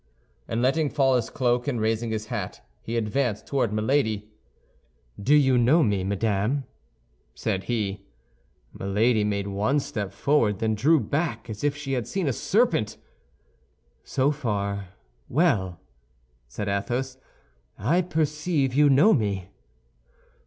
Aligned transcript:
And 0.47 0.63
letting 0.63 0.89
fall 0.89 1.15
his 1.15 1.29
cloak 1.29 1.67
and 1.67 1.79
raising 1.79 2.09
his 2.09 2.25
hat, 2.25 2.65
he 2.81 2.97
advanced 2.97 3.45
toward 3.45 3.71
Milady. 3.71 4.31
"Do 5.21 5.35
you 5.35 5.59
know 5.59 5.83
me, 5.83 6.03
madame?" 6.03 6.63
said 7.35 7.65
he. 7.65 8.07
Milady 8.73 9.23
made 9.23 9.45
one 9.45 9.79
step 9.79 10.11
forward, 10.11 10.53
and 10.53 10.59
then 10.59 10.73
drew 10.73 10.99
back 10.99 11.51
as 11.51 11.63
if 11.63 11.75
she 11.77 11.93
had 11.93 12.07
seen 12.07 12.27
a 12.27 12.33
serpent. 12.33 12.97
"So 14.03 14.31
far, 14.31 14.87
well," 15.29 15.79
said 16.47 16.67
Athos, 16.67 17.19
"I 17.77 18.01
perceive 18.01 18.73
you 18.73 18.89
know 18.89 19.13
me." 19.13 19.51